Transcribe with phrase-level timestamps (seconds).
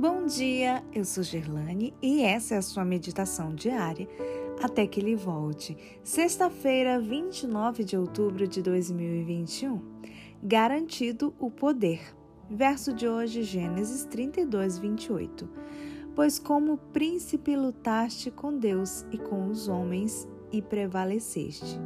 [0.00, 4.08] Bom dia, eu sou Gerlane e essa é a sua meditação diária
[4.62, 5.76] até que ele volte.
[6.04, 9.82] Sexta-feira, 29 de outubro de 2021.
[10.40, 12.14] Garantido o poder.
[12.48, 15.50] Verso de hoje, Gênesis 32, 28.
[16.14, 21.76] Pois como príncipe lutaste com Deus e com os homens e prevaleceste.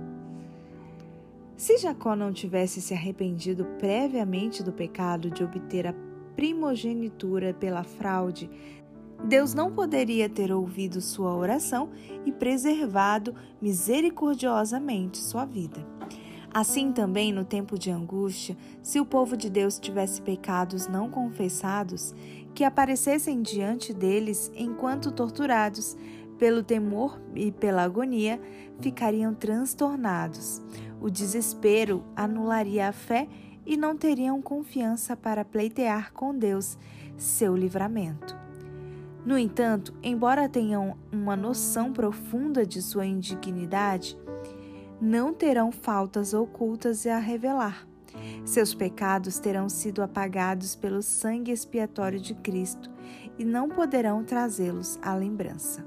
[1.56, 5.94] Se Jacó não tivesse se arrependido previamente do pecado de obter a
[6.36, 8.50] primogenitura pela fraude,
[9.24, 11.90] Deus não poderia ter ouvido sua oração
[12.26, 15.86] e preservado misericordiosamente sua vida.
[16.52, 22.14] Assim também, no tempo de angústia, se o povo de Deus tivesse pecados não confessados,
[22.54, 25.96] que aparecessem diante deles enquanto torturados,
[26.38, 28.40] pelo temor e pela agonia,
[28.80, 30.60] ficariam transtornados.
[31.00, 33.28] O desespero anularia a fé
[33.64, 36.78] e não teriam confiança para pleitear com Deus
[37.16, 38.36] seu livramento.
[39.24, 44.18] No entanto, embora tenham uma noção profunda de sua indignidade,
[45.00, 47.86] não terão faltas ocultas a revelar.
[48.44, 52.90] Seus pecados terão sido apagados pelo sangue expiatório de Cristo
[53.38, 55.84] e não poderão trazê-los à lembrança.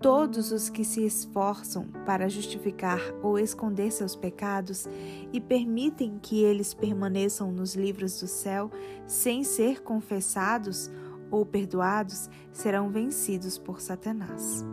[0.00, 4.86] Todos os que se esforçam para justificar ou esconder seus pecados
[5.32, 8.70] e permitem que eles permaneçam nos livros do céu
[9.08, 10.88] sem ser confessados
[11.32, 14.64] ou perdoados serão vencidos por Satanás.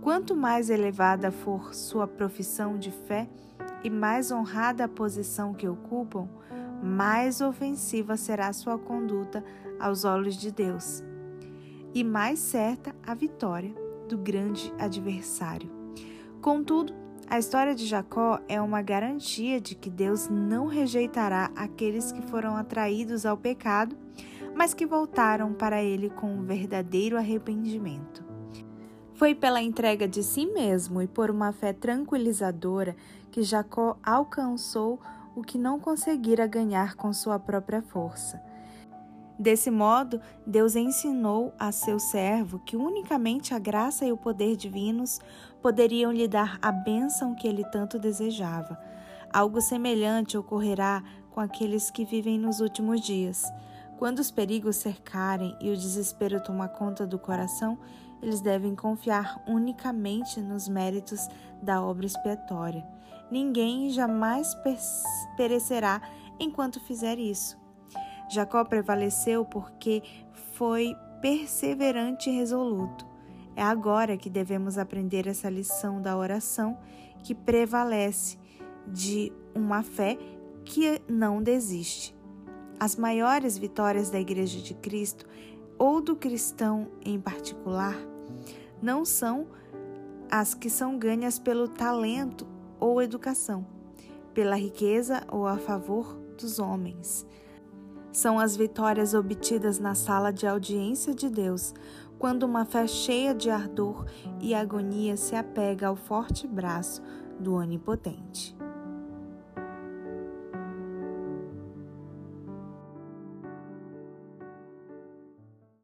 [0.00, 3.28] Quanto mais elevada for sua profissão de fé
[3.82, 6.28] e mais honrada a posição que ocupam,
[6.80, 9.44] mais ofensiva será sua conduta
[9.80, 11.02] aos olhos de Deus
[11.92, 13.79] e mais certa a vitória
[14.10, 15.70] do grande adversário.
[16.40, 16.92] Contudo,
[17.28, 22.56] a história de Jacó é uma garantia de que Deus não rejeitará aqueles que foram
[22.56, 23.96] atraídos ao pecado,
[24.52, 28.24] mas que voltaram para ele com um verdadeiro arrependimento.
[29.14, 32.96] Foi pela entrega de si mesmo e por uma fé tranquilizadora
[33.30, 34.98] que Jacó alcançou
[35.36, 38.42] o que não conseguira ganhar com sua própria força.
[39.40, 45.18] Desse modo, Deus ensinou a seu servo que unicamente a graça e o poder divinos
[45.62, 48.78] poderiam lhe dar a bênção que ele tanto desejava.
[49.32, 53.42] Algo semelhante ocorrerá com aqueles que vivem nos últimos dias.
[53.98, 57.78] Quando os perigos cercarem e o desespero tomar conta do coração,
[58.20, 61.26] eles devem confiar unicamente nos méritos
[61.62, 62.86] da obra expiatória.
[63.30, 64.54] Ninguém jamais
[65.34, 66.02] perecerá
[66.38, 67.59] enquanto fizer isso.
[68.30, 70.04] Jacó prevaleceu porque
[70.54, 73.04] foi perseverante e resoluto.
[73.56, 76.78] É agora que devemos aprender essa lição da oração
[77.24, 78.38] que prevalece
[78.86, 80.16] de uma fé
[80.64, 82.16] que não desiste.
[82.78, 85.26] As maiores vitórias da Igreja de Cristo
[85.76, 87.96] ou do cristão em particular
[88.80, 89.48] não são
[90.30, 92.46] as que são ganhas pelo talento
[92.78, 93.66] ou educação,
[94.32, 97.26] pela riqueza ou a favor dos homens
[98.12, 101.74] são as vitórias obtidas na sala de audiência de Deus,
[102.18, 104.04] quando uma fé cheia de ardor
[104.40, 107.02] e agonia se apega ao forte braço
[107.38, 108.59] do Onipotente.